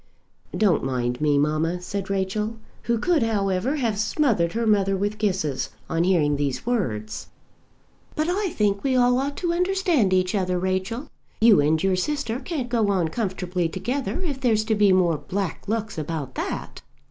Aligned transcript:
"Don't 0.57 0.83
mind 0.83 1.21
me, 1.21 1.37
mamma," 1.37 1.79
said 1.79 2.09
Rachel, 2.09 2.55
who 2.85 2.97
could, 2.97 3.21
however, 3.21 3.75
have 3.75 3.99
smothered 3.99 4.53
her 4.53 4.65
mother 4.65 4.97
with 4.97 5.19
kisses, 5.19 5.69
on 5.91 6.05
hearing 6.05 6.37
these 6.37 6.65
words. 6.65 7.27
"But 8.15 8.27
I 8.27 8.49
think 8.49 8.83
we 8.83 8.95
all 8.95 9.19
ought 9.19 9.37
to 9.37 9.53
understand 9.53 10.11
each 10.11 10.33
other, 10.33 10.57
Rachel. 10.57 11.07
You 11.39 11.61
and 11.61 11.83
your 11.83 11.95
sister 11.95 12.39
can't 12.39 12.67
go 12.67 12.89
on 12.89 13.09
comfortably 13.09 13.69
together, 13.69 14.23
if 14.23 14.41
there's 14.41 14.63
to 14.63 14.73
be 14.73 14.91
more 14.91 15.19
black 15.19 15.67
looks 15.67 15.99
about 15.99 16.33
that." 16.33 16.81